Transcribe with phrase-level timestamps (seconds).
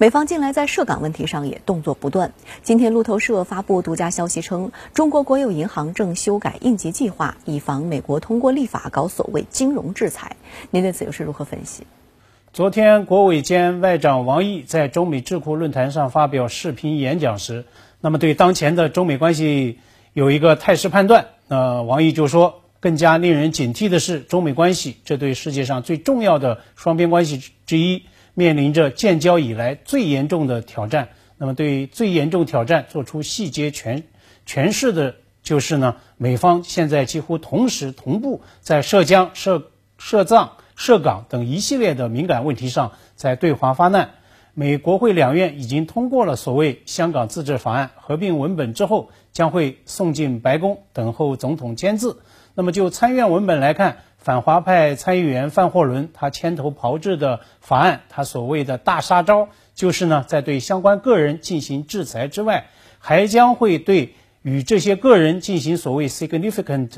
[0.00, 2.32] 美方近来在涉港问题上也动作不断。
[2.62, 10.36] 今天，路透社发布独家消息称，中国国有银行正修改应急计划，以防美国通过立法搞所谓金融制裁。
[10.70, 11.82] 您对此又是如何分析？
[12.54, 17.66] 昨天，国委兼外长王毅在中美智库论坛上发表视频演讲时，
[18.00, 19.80] 那么对当前的中美关系
[20.14, 21.26] 有一个态势判断。
[21.48, 28.04] 呃，王毅就说，更加令人警惕的是，中美关系这对世界上最重要的双边关系之一。
[28.40, 34.04] 面临着建交以来最严重的挑战，那么对最严重挑战做出细节诠
[34.46, 39.64] 诠释的，就是呢，美方现在几乎同时同步在涉疆、涉
[39.98, 44.12] 涉藏、涉港等一系列的敏感问题上在对华发难。
[44.54, 52.22] 美国会两院已经通过了所谓香港自治法案，合并文本之后将会送进白宫等候总统签字。
[52.54, 53.98] 那么就参院文本来看。
[54.20, 62.66] 反华派参议员范霍伦他牵头炮制的法案，他所谓的大杀招就是呢，在对相关个人进行制裁之外，
[62.98, 66.90] 还将会对与这些个人进行所谓 significant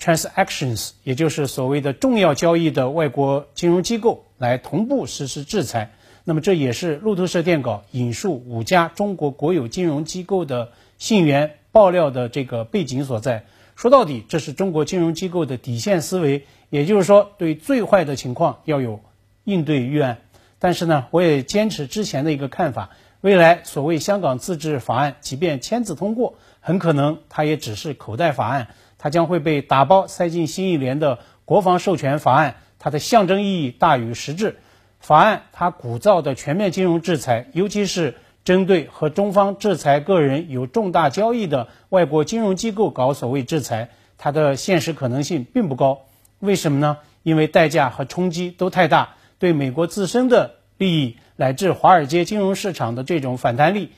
[0.00, 5.90] transactions，也就是所谓的重要交易的外国金融机构来同步实施制裁。
[6.22, 13.46] 那么这也是路透社电稿引述五家中国国有金融机构的信源爆料的这个背景所在。
[13.76, 19.00] 说到底，这是中国金融机构的底线思维，也就是说，对最坏的情况要有
[19.44, 20.16] 应对预案。
[20.58, 22.88] 但是呢，我也坚持之前的一个看法：
[23.20, 34.56] 未来所谓香港自治法案，即便签字通过，很可能它也只是口袋法案，它将会被打包塞进新一轮的国防授权法案，它的象征意义大于实质。
[35.00, 38.14] 法案它鼓噪的全面金融制裁，尤其是。
[38.46, 46.02] 针对和中方制裁个人有重大交易的外国金融机构搞所谓制裁，它的现实可能性并不高。
[46.38, 46.98] 为什么呢？
[47.24, 53.90] 因为代价和冲击都太大，对美国自身的利益乃至华尔街金融市场的这种反弹力，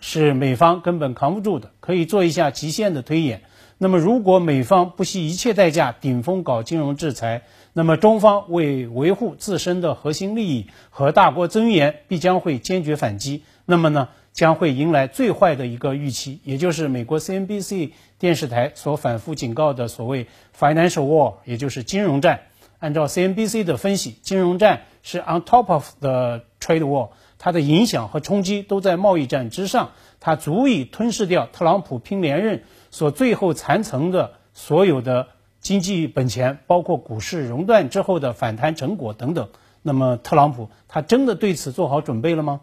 [0.00, 1.70] 是美方根本扛不住的。
[1.78, 3.42] 可以做一下极限的推演。
[3.82, 7.42] 那么，如果美方不惜一切代价顶风搞金融制裁，
[7.72, 13.42] 那么中方为维护自身的核心利益和大国尊严，必将会坚决反击。
[13.64, 17.90] 那么呢，将会迎来最坏的一个预期，也就是美国 CNBC
[18.20, 22.42] 电视台所反复警告的所谓 financial war，也就是金融战。
[22.78, 29.90] 按照 CNBC 的分析，金融战是 on top of the trade war，它的影响和冲击都在贸易战之上，
[30.20, 32.62] 它足以吞噬掉特朗普拼连任
[32.92, 35.26] 所最后残存的所有的
[35.60, 39.48] 经济本钱，包括股市熔断之后的反弹成果等等。
[39.82, 42.60] 那么，特朗普他真的对此做好准备了吗？